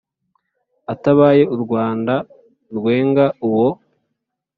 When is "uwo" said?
3.47-3.67